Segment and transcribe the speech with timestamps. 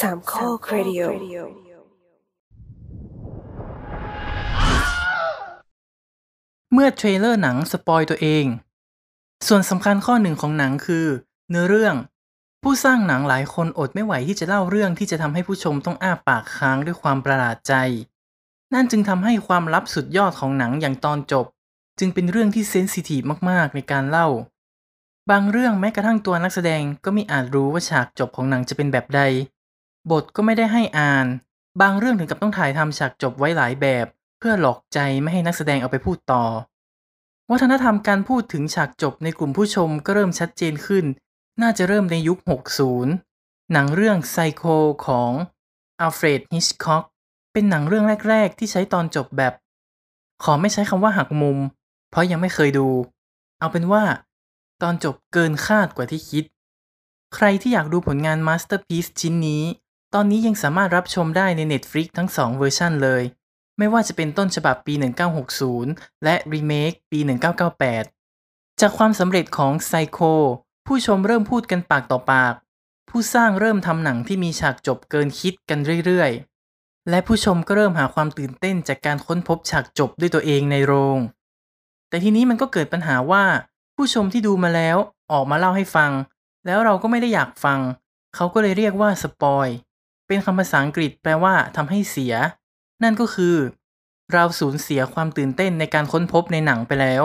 [0.00, 1.02] สามข้อครดิโอ
[6.72, 8.44] เมื่อ trailer หนัง spoil ตัวเอง
[9.46, 11.06] ส่วนสำคัญข้อหนึ่งของหนังคือ
[11.50, 11.94] เนื้อเรื่อง
[12.62, 17.74] ผู้สร้างหนังหลายคนอดไม่ไหวที่จะเล่าเรื่องที่จะทำให้ผู้ชมต้องอ้าปากค้างด้วยความประหลาดใจ
[18.74, 21.46] นั่นจึงทำให้ความลับสุดยอดของหนังอย่างตอนจบ
[21.98, 24.28] จึงเป็นเรื่องที่ sensitive มากๆในการเล่า
[25.30, 29.22] บางเรื่องแม้กระทั่งตัวนักแสดงก็ไม่อาจรู้ว่าฉากจบของหนังจะเป็นแบบใด
[30.10, 31.26] บทก็ไม่ได้ให้อ่าน
[31.80, 34.06] บางเรื่องถึงกับต้องถ่ายทำฉากจบไว้หลายแบบ
[34.38, 36.44] เพื่อหลอกใจไม่ให้นักแสดงเอาไปพูดต่อ
[37.50, 41.04] วัฒนธรรมการพูดถึงฉากจบในกลุ่มผู้ชมก็เริ่มชัดเจนขึ้น
[41.62, 42.38] น่าจะเริ่มในยุค
[43.04, 44.64] 60 หนังเรื่องไซโค
[45.06, 45.30] ของ
[46.00, 47.04] อัลเฟรดฮิชคอก
[47.52, 49.52] เป็นหนังเรื่องแรก ๆ ที่ใช้ตอนจบแบบ
[50.42, 51.58] ขอไม่ใช้คำว่าหักมุม
[52.10, 52.88] เพราะยังไม่เคยดู
[53.58, 54.04] เอาเป็นว่า
[54.82, 56.44] ตอนจบเกินคาดกว่าที่คิด
[57.34, 59.62] ใครที่อยากดูผลงาน masterpiece ชิ้นนี้
[60.14, 63.22] ตอนนี้ยังสามารถรับชมได้ใน Netflix ทั้ง 2 เวอร์ชันเลย
[63.78, 64.94] ไม่ว่าจะเป็นต้นฉบับปี
[65.58, 67.18] 1960 และรีเมคปี
[68.00, 70.18] 1998 จากความสำเร็จของไซโค
[70.86, 72.54] ผู้ชมเริ่มพูดกันปากต่อปาก
[73.08, 81.18] ผู้สร้างเริ่มทำหนังที่มีฉากจบเกินคิดกันเรื่อยๆ และผู้ชมก็เริ่มหาความตื่นเต้นจากการค้นพบฉากจบด้วยตัวเองในโรง
[82.08, 83.44] แต่ทีนี้มันก็เกิดปัญหาว่า
[83.96, 84.96] ผู้ชมที่ดูมาแล้ว
[85.32, 86.12] ออกมาเล่าให้ฟัง
[86.66, 87.80] แล้วเราก็ไม่ได้อยากฟัง
[88.34, 89.68] เขาก็เลยเรียกว่าสปอย
[90.28, 92.34] เป็นคำภาษาอังกฤษแปลว่าทำให้เสีย
[93.02, 93.56] นั่นก็คือ
[94.32, 97.22] เราสูญเสียความตื่นเต้นในการค้นพบในหนังไปแล้ว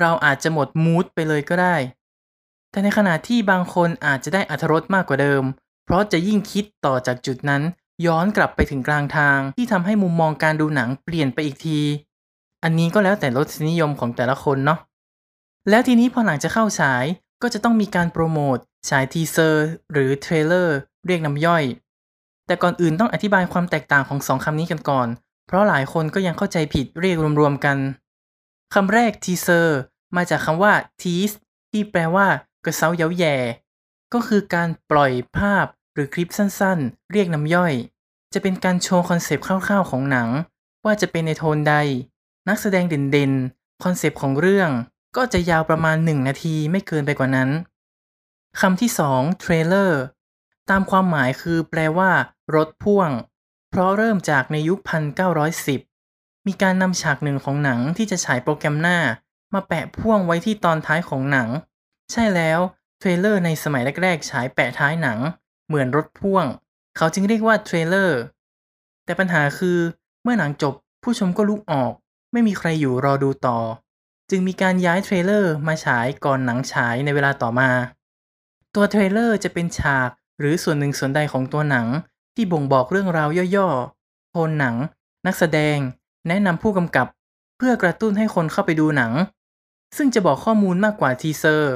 [0.00, 1.76] เราอาจจะหมดมูดไปเลยก็ได้
[2.70, 5.42] แต่ในขณะที่บางคนอาจจะได้อัธรสมากกว่าเดิม
[5.84, 7.62] เพราะจะยิ่งคิดต่อจากจุดนั้น
[8.06, 11.80] ย้อนกลับไปถึงกลางทางที่ทำให้มุมมองการดูหนังเปลี่ยนไปอีกที
[12.64, 14.78] อันนี้ก็แล้วแต่รสนิยมของแต่ละคนเนาะ
[15.70, 17.04] แล้วทีนี้พอหนังจะเข้าฉาย
[17.42, 18.56] ก็จะต้องมีการโปรโมท
[18.88, 20.76] ฉาย teaser หรือ trailer
[21.06, 21.64] เรียกน้ำย่อย
[22.46, 25.08] แต่ก่อนอื่นต้องอธิบายความแตกต่างของสองคำนี้กันก่อน
[25.46, 27.78] เพราะหลายคนก็ยังเข้าใจผิดเรียกรวมๆกัน
[28.74, 29.78] คำแรก teaser
[30.16, 31.34] มาจากคำว่า tease
[31.70, 32.26] ที่แปลว่า
[32.64, 33.36] กระเซ้าเย้าแหย่
[34.12, 37.74] ก็คือการปล่อยภาพหรือคลิปสั้นๆ เรียกน้ำย่อย
[38.32, 40.28] จะเป็นการโชว์ concept คร่าวๆของหนัง
[40.84, 41.74] ว่าจะเป็นในโทนใด
[42.48, 44.70] นักแสดงเด่นๆ concept ของเรื่อง
[45.16, 47.50] ก็จะยาวประมาณ 1 นาทีไม่เกินไปกว่านั้น
[48.60, 49.90] คำที่ 2 trailer
[50.70, 52.10] ตามความหมายคือแปลว่า
[52.54, 53.10] รถพ่วง
[53.70, 54.78] เพราะเริ่มจากในยุค
[55.62, 58.98] 1910 มีการนำฉากหนึ่งของหนังที่จะฉายโปรแกรมหน้า
[59.54, 61.48] มาแปะพ่วงไว้ที่ตอนท้ายของหนัง
[62.12, 62.60] ใช่แล้ว
[62.98, 65.18] trailer ในสมัยแรกๆ ฉายแปะท้ายหนัง
[65.66, 66.46] เหมือนรถพ่วง
[66.96, 68.20] เขาจึงเรียกว่า trailer
[69.04, 69.78] แต่ปัญหาคือ
[70.22, 71.92] เมื่อหนังจบผู้ชมก็ลุกออก
[72.32, 73.58] ไม่มีใครอยู่รอดูต่อ
[74.30, 77.70] จึงมีการย้าย trailer มาฉายก่อนหนังฉายในเวลาต่อมา
[78.74, 81.86] ตัว trailer จะเป็นฉาก หรือส่วนหนึ่งส่วนใดของตัวหนัง
[82.34, 84.74] ที่บ่งบอกเรื่องราวย่อๆ โทนหนัง
[85.26, 85.78] นักแสดง
[86.28, 87.06] แนะนำผู้กำกับ
[87.58, 89.12] เพื่อกระตุ้นให้คนเข้าไปดูหนัง
[89.96, 91.74] ซึ่งจะบอกข้อมูลมากกว่า teaser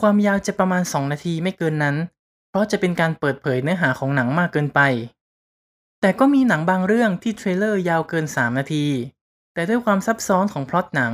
[0.00, 1.96] ความยาวจะประมาณ 2 นาทีไม่เกินนั้น
[2.50, 4.80] เพราะจะเป็นการเปิดเผยเนื้อหาของหนังมากเกินไป
[6.00, 8.86] แต่ก็มีหนังบางเรื่องที่ trailer ยาวเกิน 3 นาที
[9.54, 11.12] แต่ด้วยความซับซ้อนของพล็อตหนัง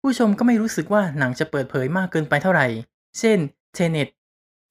[0.00, 2.66] ผู้ชมก็ไม่รู้สึกว่าหนังจะเปิดเผยมากเกินไปเท่าไหร่
[3.18, 3.38] เช่น
[3.74, 4.08] Tenet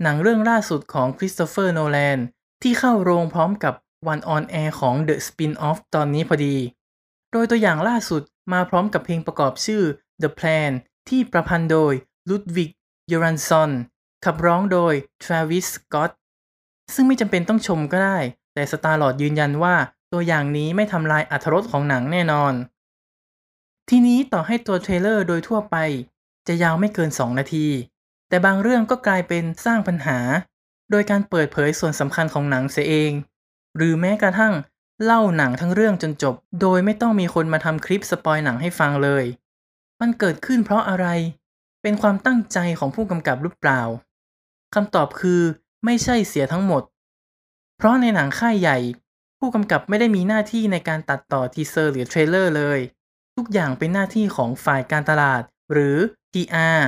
[0.01, 2.17] หนังเรื่องล่าสุดของ Christopher Nolan
[2.61, 3.73] ที่เข้าโรงพร้อมกับ
[4.07, 6.55] วัน on air ของ The Spin-off ตอนนี้พอดี
[7.31, 8.21] โดยตัวอย่างล่าสุด
[8.53, 9.83] มาพร้อมกับเพลงประกอบชื่อ
[10.21, 10.71] The Plan
[11.09, 11.93] ที่ประพันธ์โดย
[12.29, 12.69] Ludwig
[13.11, 13.71] Göransson
[14.25, 16.11] ขับร้องโดย Travis Scott
[16.93, 18.17] ซึ่งไม่จำเป็นต้องชมก็ได้
[18.53, 19.75] แต่ Starlord ยืนยันว่า
[20.11, 22.53] ตัวอย่างนี้ไม่ทำลายอรรถรสของหนังแน่นอน
[23.89, 25.75] ทีนี้ต่อให้ตัว trailer โดยทั่วไป
[26.47, 27.67] จะยาวไม่เกิน 2 นาที
[28.29, 30.19] แต่บางเรื่องก็กลายเป็นสร้างปัญหา
[30.91, 33.11] โดยการเปิดเผยส่วนสำคัญของหนังเสียเอง
[33.77, 34.53] หรือแม้กระทั่ง
[35.03, 39.25] เล่าหนังทั้งเรื่องจนจบ โดยไม่ต้องมีคนมาทำคลิปสปอยหนังให้ฟังเลย
[40.01, 41.07] มันเกิดขึ้นเพราะอะไร
[41.81, 43.81] เป็นความตั้งใจของผู้กำกับหรือเปล่า
[44.75, 45.41] คำตอบคือ
[45.85, 46.83] ไม่ใช่เสียทั้งหมด
[47.77, 48.77] เพราะในหนังค่ายใหญ่
[49.39, 52.79] ผู้กำกับไม่ได้มีหน้าที่ในการตัดต่อ teaser หรือ trailer เลย
[53.35, 55.41] ทุกอย่างเป็นหน้าที่ของฝ่ายการตลาด
[55.71, 55.95] หรือ
[56.33, 56.79] PR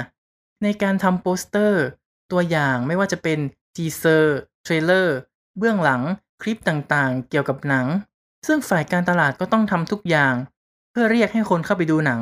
[0.63, 1.83] ในการทำโปสเตอร์
[2.31, 3.39] ตัวอย่างไม่ว่าจะเป็น
[3.75, 5.17] teaser trailer
[5.57, 6.01] เบื้องหลัง
[6.41, 7.85] คลิปต่างๆ เกี่ยวกับหนัง
[8.47, 10.33] ซึ่งฝ่ายการตลาดก็ต้องทำทุกอย่าง
[10.91, 12.21] เพื่อเรียกให้คนเข้าไปดูหนัง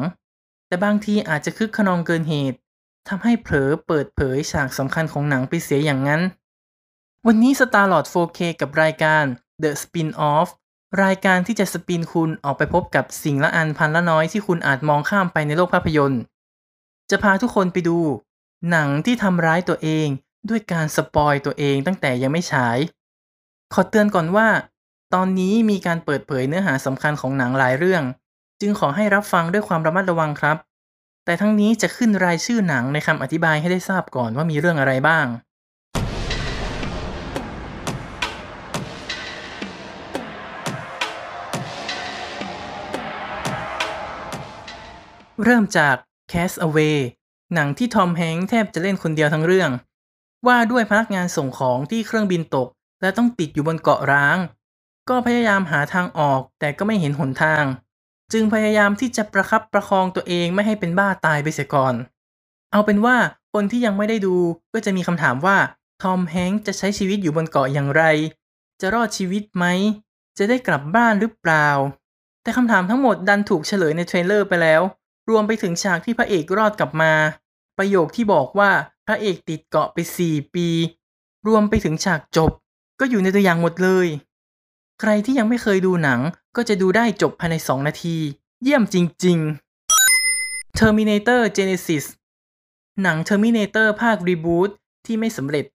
[0.67, 2.57] แต่บางทีอาจจะคึกคะนองเกินเหตุ
[3.09, 6.21] ทำให้เผลอเปิดเผยฉากสำคัญของหนังไปเสียอย่างนั้น
[7.25, 9.23] วันนี้ Starlord 4K กับรายการ
[9.63, 10.49] The Spin-off
[11.03, 16.21] รายการที่จะสปินคุณออกไปพบกับสิ่งละอันพันละน้อยที่คุณอาจมองข้ามไปในโลกภาพยนตร์
[17.11, 17.99] จะพาทุกคนไปดู
[18.71, 20.07] หนังที่ทำร้ายตัวเอง
[20.49, 22.77] ด้วยการสปอยตัวเองตั้งแต่ยังไม่ฉาย
[23.73, 24.47] ขอเตือนก่อนว่า
[25.13, 28.03] ตอนนี้มีการเปิดเผยเนื้อหาสำคัญของหนังหลายเรื่อง
[28.61, 30.57] จึงขอให้รับฟังด้วยความระมัดระวังครับ
[31.25, 35.25] แต่ทั้งนี้จะขึ้นรายชื่อหนังในคำอธิบายให้ได้ทราบก่อนว่ามีเรื่องอะไรบ้าง
[45.43, 45.95] เริ่มจาก
[46.31, 46.97] Cast Away
[47.53, 49.71] หนังที่ทอมแฮงค์แทบจะเล่นคนเดียวทั้งเรื่อง
[50.47, 52.67] ว่าด้วยพนักงานส่งของที่เครื่องบินตก
[53.01, 54.37] และต้องติดอยู่บนเกาะร้าง
[55.09, 57.63] ก็พยายามหาทางออกแต่ก็ไม่เห็นหนทาง
[58.33, 61.93] จึงพยายามที่จะประคับประคองตัวเองไม่ให้เป็นบ้าตายไปเสียก่อน
[62.71, 63.17] เอาเป็นว่า
[63.53, 64.35] คนที่ยังไม่ได้ดู
[64.73, 65.57] ก็จะมีคำถามว่า
[66.03, 68.03] ทอมแฮงค์จะใช้ชีวิตอยู่บนเกาะอย่างไร
[68.81, 69.65] จะรอดชีวิตไหม
[70.37, 71.67] จะได้กลับบ้านหรือเปล่า
[72.41, 74.81] แต่คำถามทั้งหมดดันถูกเฉลยในเทรลเลอร์ไปแล้ว
[75.29, 77.13] รวมไปถึงฉากที่พระเอกรอดกลับมา
[77.77, 78.71] ประโยคที่บอกว่า
[79.07, 80.67] พระเอกติดเกาะไป 4 ปี
[81.47, 82.51] รวมไปถึงฉากจบ
[82.99, 84.07] ก็อยู่ในตัวอย่างหมดเลย
[85.01, 86.19] ใครที่ยังไม่เคยดูหนัง
[86.55, 88.17] ก็จะดูได้จบภายใน 2 นาที
[88.63, 88.95] เยี่ยมจ
[89.25, 89.37] ริง
[90.09, 92.05] ๆ Terminator Genesis
[93.01, 94.69] หนัง Terminator ภาครีบูต
[95.05, 95.65] ที่ไม่สำเร็จ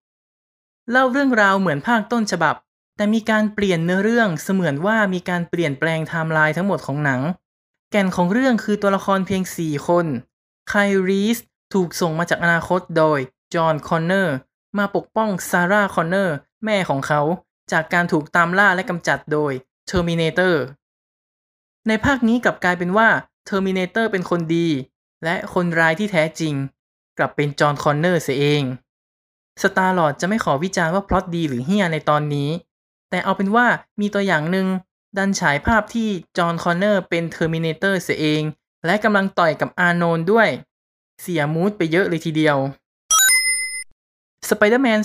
[0.90, 2.54] เล่าเรื่องราวเหมือนภาคต้นฉบับ
[2.96, 7.20] แต่มีการเปลี่ยนเนื้อเรื่องเสมือนว่ามีการเปลี่ยนแปลงไทม์ไลน์ทั้งหมดของหนัง
[7.90, 10.06] แก่นของเรื่องคือตัวละครเพียง 4 คน
[10.68, 10.74] Kyle
[11.08, 11.38] Reese
[11.74, 13.18] ถูกส่งมาจากอนาคตโดย
[13.54, 14.34] John Connor
[14.78, 17.20] มาปกป้อง Sarah Connor แม่ของเขา
[17.72, 19.52] จากการถูกตามล่าและกำจัดโดย
[19.86, 20.62] Terminator
[21.88, 23.08] ในภาคนี้กลับกลายเป็นว่า
[23.46, 24.68] Terminator เป็นคนดี
[25.24, 26.54] และคนร้ายที่แท้จริง
[27.18, 28.62] กลับเป็น John Connor เสียเอง
[29.62, 32.48] Starlord จะไม่ขอวิจารณ์ว่าพล็อตดีหรือเหี้ยในตอนนี้
[33.10, 33.66] แต่เอาเป็นว่า
[34.00, 34.66] มีตัวอย่างหนึ่ง
[35.16, 38.42] ดันฉายภาพที่ John Connor เป็น Terminator เสียเอง
[38.86, 40.48] และกำลังต่อยกับ Arnold ด้วย
[41.20, 42.56] เสีย mood ไปเยอะเลยทีเดียว
[44.48, 45.00] Spider-Man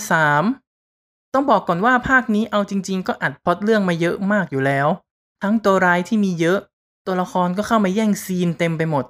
[0.66, 4.88] 3ต้องบอกก่อนว่าภาคนี้เอาจริง ๆ ก็อัดพล็อตเรื่องมาเยอะมากอยู่แล้ว
[5.42, 6.58] ทั้งตัวร้ายที่มีเยอะ
[7.06, 9.04] ตัวละครก็เข้ามาแย่งซีนเต็มไปหมด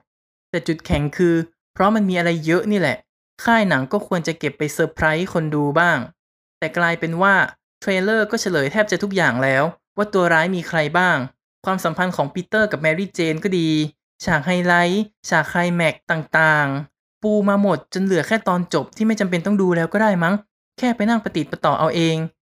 [0.50, 1.34] แต่จุดแข็งคือ
[1.74, 2.96] เพราะมันมีอะไรเยอะนี่แหละ
[3.44, 5.98] ค่ายหนังก็ควรจะเก็บไปเซอร์ไพรส์คนดูบ้าง
[6.58, 7.34] แต่กลายเป็นว่า
[7.80, 9.64] trailer ก็เฉลยแทบจะทุกอย่างแล้ว
[9.96, 11.16] ว่าตัวร้ายมีใครบ้าง
[11.64, 13.68] ความสัมพันธ์ของปีเตอร์กับ Mary Jane ก็ดี
[14.24, 20.34] ฉากไฮไลท์ฉากไคลแม็กต่างๆ ปูมาหมดจนเหลือแค่ตอนจบที่ไม่จำเป็นต้องดูแล้วก็ได้มั้ง
[20.78, 22.16] แค่ไปนั่งปะติดปะต่อเอาเอง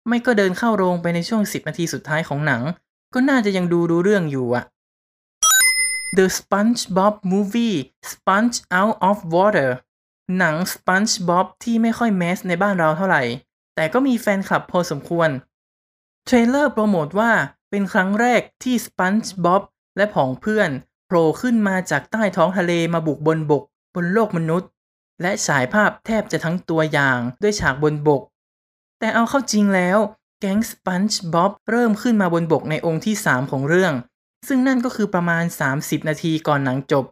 [0.09, 2.63] ไม่ก็เดินเข้าโรงไปในช่วง 10 นาทีสุดท้ายของหนัง
[3.15, 4.65] ก็น่าจะยังดูรู้เรื่องอยู่อะ
[6.17, 7.77] The SpongeBob Movie
[8.11, 9.71] Sponge Out of Water
[10.39, 13.23] หนัง SpongeBob ที่ไม่ค่อยแมสในบ้านเราเท่าไหร่
[13.77, 15.29] แต่ก็มีแฟนคลับพอสมควร
[16.31, 17.33] เทรลเลอร์โปรโมทว่า
[17.71, 19.63] เป็นครั้งแรกที่ SpongeBob
[19.97, 20.71] และผองเพื่อน
[21.07, 23.63] โผล่ขึ้นมาจากใต้ท้องทะเลมาบุกบนบก
[23.95, 24.69] บนโลกมนุษย์
[25.23, 28.23] และฉายภาพแทบจะทั้งตัวอย่างด้วยฉากบนบก
[28.99, 29.99] แต่เอาเข้าจริงแล้ว
[30.41, 33.93] แก๊ง SpongeBob เริ่มขึ้นมาบนบกในองก์ที่ 3 ของเรื่อง
[34.49, 35.45] ซึ่งนั่นก็คือประมาณ
[35.77, 37.05] 30 นาทีก่อนหนังจบ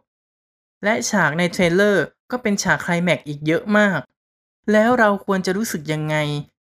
[0.83, 3.99] และฉากใน trailer ก็เป็นฉากไคลแม็กอีกเยอะมาก
[4.71, 6.15] แล้วเราควรจะรู้สึกยังไง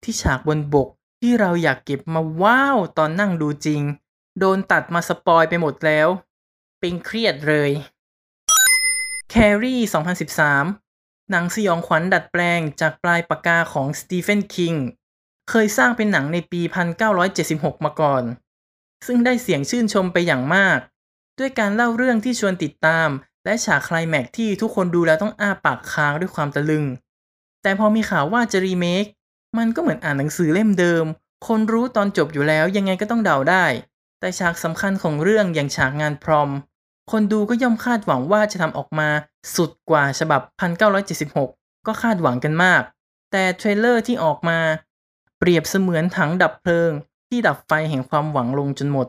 [0.03, 0.89] ที่ฉากบนบก
[1.27, 3.83] ที่เราอยากเก็บมาว้าวตอนนั่งดูจริง
[4.39, 6.09] โดนตัดมาสปอยไปหมดแล้ว
[6.81, 7.71] เป็นเครียดเลย
[9.33, 9.83] Carrie
[10.55, 14.75] 2013 หนังสยองขวัญดัดแปลงจากปลายปากกาของสตีเฟนคิง
[15.51, 16.61] เคยสร้างเป็นหนังในปี
[17.23, 18.23] 1976 มาก่อน
[19.07, 20.79] ซึ่งได้เสียงชื่นชมไปอย่างมาก
[21.39, 23.09] ด้วยการเล่าเรื่องที่ชวนติดตาม
[23.45, 26.85] และฉากคลายแม็กที่ทุกคนดูแล้วต้องอ้าปากค้างด้วยความตะลึง
[27.63, 29.07] แต่พอมีข่าวว่าจะรีเมค
[29.59, 31.05] มันก็เหมือนอ่านหนังสือเล่มเดิม
[31.47, 33.65] คนรู้ตอนจบอยู่แล้วยังไงก็ต้องเดาได้
[34.21, 36.51] แต่ฉากสำคัญของเรื่องอย่างฉากงานพรอม
[37.11, 39.09] คนดูก็ย่อมคาดหวังว่าจะทำออกมา
[39.57, 40.41] สุดกว่าฉบับ
[41.15, 42.83] 1976 ก็คาดหวังกันมาก
[43.33, 44.59] แต่ trailer ที่ออกมา
[45.39, 46.91] เปรียบเสมือนถังดับเพลิง
[47.29, 49.07] ที่ดับไฟแห่งความหวังลงจนหมด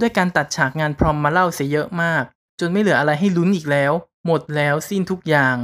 [0.00, 2.22] ด้วยการตัดฉากงาน prom มาเล่าเสียเยอะมาก
[2.60, 3.92] จนไม่เหลืออะไรให้ลุ้นอีกแล้ว
[4.26, 5.56] หมดแล้วสิ้นทุกอย่าง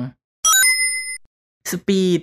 [1.70, 2.20] Speed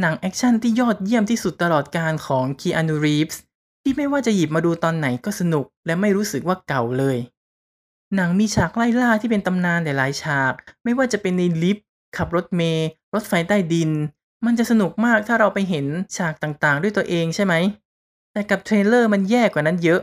[0.00, 3.40] หนังแอคชั่นที่ยอดเยี่ยมที่สุดตลอดกาลของ Keanu Reeves
[3.82, 7.16] ที่ไม่ว่าจะหยิบมาดูตอนไหนก็สนุกและไม่รู้สึกว่าเก่าเลย
[8.16, 10.52] หนังมีฉากไล่ล่าที่เป็นตำนานหลายฉาก
[10.84, 11.86] ไม่ว่าจะเป็นในลิฟต์
[12.16, 13.90] ขับรถเมล์รถไฟใต้ดิน
[14.46, 15.86] มันจะสนุกมากถ้าเราไปเห็น
[16.16, 17.54] ฉากต่างๆ ด้วยตัวเองใช่ไหม
[18.32, 20.00] แต่กับ trailer มันแย่กว่านั้นเยอะ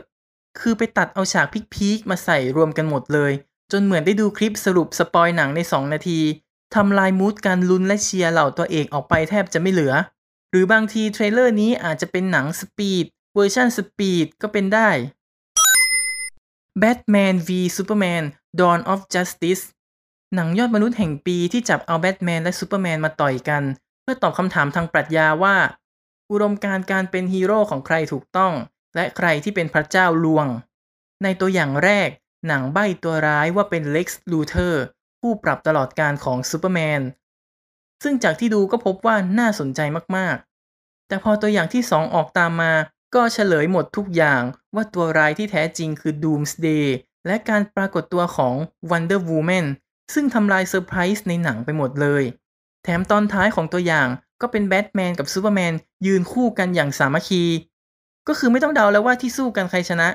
[0.60, 3.32] คือไปตัดเอาฉาก peak ๆมาใส่รวมกันหมดเลย
[3.72, 6.20] จนเหมือนได้ดูคลิปสรุปสปอยหนังใน 2 นาที
[6.74, 9.94] ทำลาย mood การลุ้นและเชียร์เหล่าตัวเอกออกไปแทบจะไม่เหลือ
[10.50, 14.90] หรือบางที trailer นี้อาจจะเป็นหนัง Speedเวอร์ชัน speed ก็เป็นได้
[16.82, 18.24] Batman v Superman
[18.60, 19.62] Dawn of Justice
[20.34, 23.62] หนังยอดมนุษย์แห่งปีที่จับเอาแบทแมนและซูเปอร์แมนมาต่อยกัน
[24.02, 25.56] เพื่อตอบคำถามทางปรัชญาว่า
[26.30, 28.52] อุดมการณ์การเป็นฮีโร่ของใครถูกต้อง
[28.94, 30.46] และใครที่เป็นพระเจ้าลวง
[31.22, 32.08] ในตัวอย่างแรก
[32.48, 34.84] หนังใบ้ตัวร้ายว่าเป็น Lex Luthor
[35.22, 37.02] คู่ปรับตลอดกาลของซูเปอร์แมน
[38.02, 39.80] ซึ่งจากที่ดูก็พบว่าน่าสนใจ
[40.16, 42.72] มากๆ แต่พอตัวอย่างที่สองออกตามมา
[43.14, 44.42] ก็เฉลยหมดทุกอย่าง
[44.74, 46.84] ว่าตัวร้ายที่แท้จริงคือ Doomsday
[47.26, 48.54] และการปรากฏตัวของ
[48.90, 49.66] Wonder Woman
[50.14, 52.24] ซึ่งทำลายเซอร์ไพรส์ในหนังไปหมดเลย
[52.82, 54.08] แถมตอนท้ายของตัวอย่าง
[54.40, 55.72] ก็เป็นแบทแมนกับซูเปอร์แมน
[56.06, 57.44] ยืนคู่กันอย่างสามัคคี
[58.28, 60.08] ก็คือไม่ต้องเดาแล้วว่าที่สู้กันใครชนะ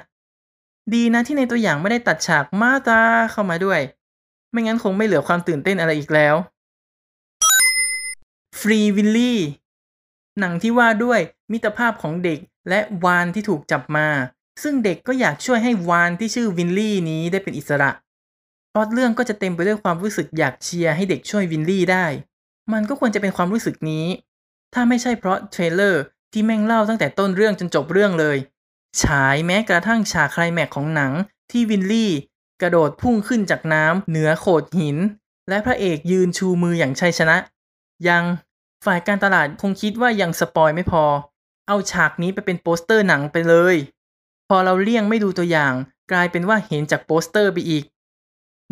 [0.94, 3.80] ดีนะที่ในตัวอย่างไม่ได้ตัดฉาก Martha เข้ามาด้วย
[4.52, 6.36] ไม่งั้นคงไม่เหลือความตื่นเต้นอะไรอีกแล้ว
[8.60, 9.40] Free Willy
[10.40, 11.20] หนังที่ว่าด้วย
[11.52, 12.40] มิตรภาพของเด็ก
[12.70, 14.08] และวาฬที่ถูกจับมา
[14.64, 17.92] ซึ่งเด็กก็อยากช่วยให้วาฬที่ชื่อ Willy นี้ได้เป็นอิสระ
[18.74, 22.06] พลอตเรื่องก็จะเต็มไปด้วยความรู้สึกอยากเชียร์ให้เด็กช่วย Willy ได้
[22.74, 24.06] มันก็ควรจะเป็นความรู้สึกนี้
[24.74, 28.38] ถ้าไม่ใช่เพราะ trailer ที่แม่งเล่าตั้งแต่ต้นเรื่องจนจบเรื่องเลย
[29.02, 31.12] ฉายแม้กระทั่งฉากไคลแม็กของหนัง
[31.52, 32.12] ที่ Willy
[32.62, 34.98] กระโดดพุ่งขึ้นจากน้ำเหนือโขดหิน
[35.50, 37.38] และพระเอกยืนชูมืออย่างชัยชนะ
[38.08, 38.24] ยัง
[38.86, 41.04] ฝ่ายการตลาดคงคิดว่ายัง spoil ไม่พอ
[41.68, 43.76] เอาฉากนี้ไปเป็นโปสเตอร์หนังไปเลย
[44.48, 45.74] พอเราเลี่ยงไม่ดูตัวอย่าง
[46.12, 47.84] กลายเป็นว่าเห็นจากโปสเตอร์ไปอีก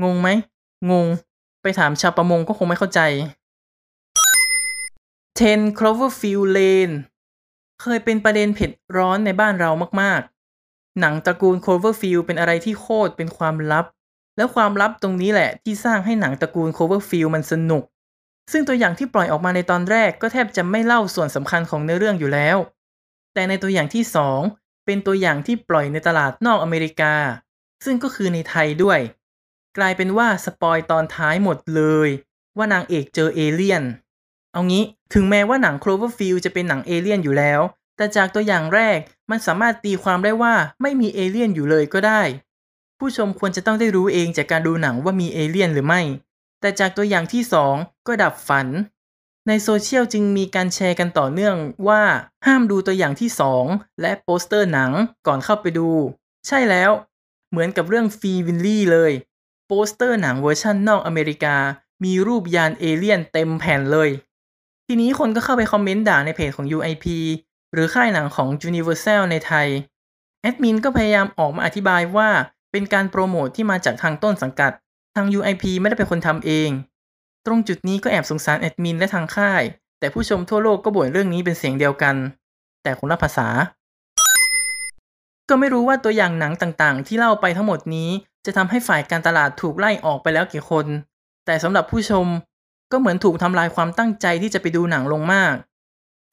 [0.04, 0.30] งงไหม
[0.92, 1.08] งง
[1.62, 3.02] ไปถามชาวประมงก็คงไม่เข้าใจ
[5.40, 6.94] 10 Cloverfield Lane
[7.82, 10.35] เคยเป็นประเด็นเผ็ดร้อนในบ้านเรามากๆ
[11.00, 13.86] หนังตระกูล Cloverfield เป็นอะไรที่โคตรเป็นความลับ
[14.38, 17.84] แล้วความลับตรงนี้แหละที่สร้างให้หนังตระกูล Cloverfield มันสนุก
[18.52, 22.58] ซึ่งตัวอย่างที่ปล่อยออกมาในตอนแรกก็แทบจะไม่เล่าส่วนสำคัญของเนื้อเรื่องอยู่แล้ว
[23.34, 24.04] แต่ในตัวอย่างที่
[24.44, 27.14] 2 เป็นตัวอย่างที่ปล่อยในตลาดนอกอเมริกา
[27.86, 29.00] ซึ่งก็คือในไทยด้วย
[29.78, 32.10] กลายเป็นว่า spoil ตอนท้ายหมดเลย
[32.58, 33.84] ว่านางเอกเจอเอเลี่ยน
[34.54, 34.84] เอางี้
[35.14, 37.62] ถึงแม้ว่าหนัง Cloverfield จะเป็นหนังเอเลี่ยนอยู่แล้ว
[37.98, 39.00] แต่จากตัวอย่างแรก
[39.30, 42.22] มันสามารถตีความได้ว่าไม่มีเอเลี่ยนอยู่เลยก็ได้
[43.00, 46.02] ผู้ชมควรจะต้องได้รู้เองจากการดูหนังว่ามีเอเลี่ยนหรือไม่
[46.62, 47.44] แต่จากตัวอย่างที่
[47.76, 48.68] 2 ก็ดับฝัน
[49.48, 51.56] ในโซเชียลจึงมีการแชร์กันต่อเนื่อง
[51.88, 52.02] ว่า
[52.46, 53.30] ห้ามดูตัวอย่างที่
[53.66, 54.92] 2 และโปสเตอร์หนัง
[55.28, 55.90] ก่อนเข้าไปดู
[56.48, 56.92] ใช่แล้ว
[57.50, 59.12] เหมือนกับเรื่อง Free Willy เลย
[59.68, 61.56] โปสเตอร์หนังเวอร์ชั่นนอกอเมริกา
[62.04, 64.10] มีรูปยานเอเลี่ยนเต็มแผ่นเลย
[64.88, 67.06] ทีนี้คนก็เข้าไปคอมเมนต์ด่าในเพจของ UIP
[67.76, 69.68] หรือค่ายหนังของ Universal ในไทย
[70.42, 72.30] แอดมินก็พยายามออกมาอธิบายว่า
[72.72, 74.72] เป็นการโปรโมทที่มาจากทางต้นสังกัด
[75.16, 76.70] ทาง UIP ไม่ได้เป็นคนทำเอง
[77.46, 79.64] ตรงจุดนี้ก็แอบสงสารแอดมินและทางค่าย
[80.00, 82.16] แต่ผู้ชมทั่วโลกก็บ่นเรื่องนี้เป็นเสียงเดียวกัน
[82.84, 83.48] แต่คนละภาษา
[85.50, 88.10] ก็ไม่รู้ว่าตัวอย่างหนังต่างๆ ที่เล่าไปทั้งหมดนี้
[88.46, 90.86] จะทำให้ฝ่ายการตลาดถูกไล่ออกไปแล้วกี่คน
[91.46, 92.28] แต่สำหรับผู้ชม
[92.92, 95.56] ก็เหมือนถูกทำลายความตั้งใจที่จะไปดูหนังลงมาก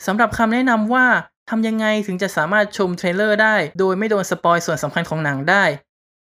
[0.07, 1.07] สำหรับคำแนะนำว่า
[1.55, 5.65] ทำยังไงถึงจะสามารถชม trailer ได้ โดยไม่โดน spoil ส่วนสำคัญของหนังได้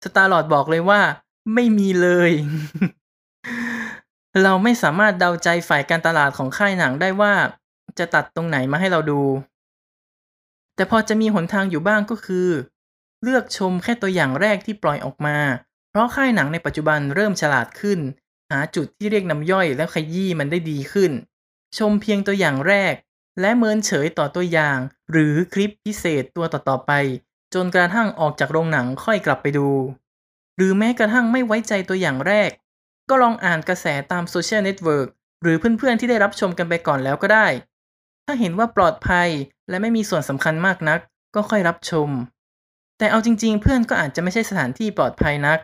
[0.03, 1.01] Star-Lord บอกเลยว่า
[1.53, 2.31] ไม่มีเลย
[4.43, 7.33] เราไม่สามารถเดาใจฝ่ายการตลาดของค่ายหนังได้ว่า
[7.99, 9.21] จะตัดตรงไหนมาให้เราดู
[10.75, 12.47] แต่พอจะมีหนทางอยู่บ้างก็คือ
[13.23, 15.37] เลือกชมแค่ตัวอย่างแรกที่ปล่อยออกมา
[15.89, 17.99] เพราะค่ายหนังในปัจจุบันเริ่มฉลาดขึ้น
[18.51, 21.11] หาจุดที่เรียกน้ำย่อยแล้วขยี้มันได้ดีขึ้น
[21.77, 22.93] ชมเพียงตัวอย่างแรก
[23.41, 24.77] และเมินเฉยต่อตัวอย่าง
[25.11, 26.91] หรือคลิปพิเศษตัวต่อๆไป
[27.53, 29.69] จนกระทั่งออกจากโรงหนังค่อยกลับไปดู
[30.57, 32.49] หรือแม้กระทั่งไม่ไว้ใจตัวอย่างแรก
[33.09, 35.07] ก็ลองอ่านกระแสตามโซเชียลเน็ตเวิร์ก
[35.41, 37.47] หรือเพื่อนๆที่ได้รับชมกันไปก่อนแล้วก็ได้
[38.25, 39.29] ถ้าเห็นว่าปลอดภัย
[39.69, 40.99] และไม่มีส่วนสำคัญมากนัก
[41.35, 42.09] ก็ค่อยรับชม
[42.97, 45.59] แต่เอาจริง ๆ เพื่อนก็อาจจะไม่ใช่สถานที่ปลอดภัยนัก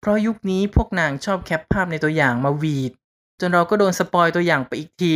[0.00, 2.92] เพราะยุคนี้พวกนางชอบแคปภาพในตัวอย่างมาหวีด
[3.40, 5.14] จนเราก็โดน spoil ตัวอย่างไปอีกที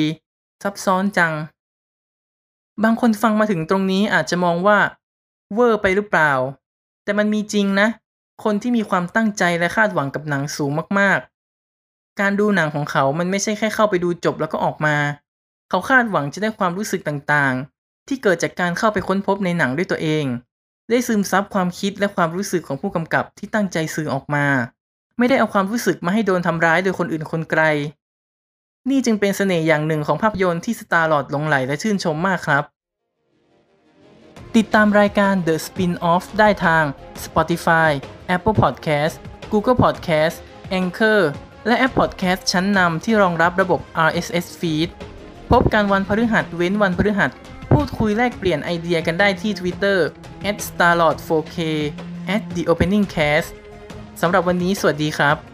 [0.62, 1.32] ซับซ้อนจัง
[2.84, 4.78] บางคนฟังมาถึงตรงนี้อาจจะมองว่า
[5.54, 6.32] เวอร์ไปหรือเปล่า
[7.04, 7.88] แต่มันมีจริงนะ
[8.44, 14.96] คนที่มีความตั้งใจและคาดหวังกับหนังสูงมากๆ การดูหนังของเขามันไม่ใช่แค่เข้าไปดูจบแล้วก็ออกมา
[15.68, 20.24] เขาคาดหวังจะได้ความรู้สึกต่างๆ ที่เกิดจากการเข้าไปค้นพบในหนังด้วยตัวเอง
[20.90, 24.46] ได้ซึมซับความคิดและความรู้สึกของผู้กำกับที่ตั้งใจสื่อออกมา
[25.18, 27.62] ไม่ได้เอาความรู้สึกมาให้โดนทำร้ายโดยคนอื่นคนไกล
[28.90, 32.64] นี่จึงเป็นเสน่ห์อย่างหนึ่งของภาพยนตร์ที่สตาร์ลอดหลงไหลและชื่นชมมากครับ
[34.56, 36.84] ติดตามรายการ The Spin-off ได้ทาง
[37.24, 37.90] Spotify,
[38.34, 39.14] Apple Podcast,
[39.52, 40.36] Google Podcast,
[40.80, 41.20] Anchor
[41.66, 44.88] และแอป Podcast ชั้นนำที่รองรับระบบ RSS Feed
[45.50, 47.30] พบกันวันพฤหัสเว้นวันพฤหัส
[47.72, 49.98] พูดคุยแลกเปลี่ยนไอเดียกันได้ที่ Twitter
[50.66, 51.56] @starlord4k
[52.54, 53.48] @theopeningcast
[54.20, 55.51] สำหรับวันนี้สวัสดีครับ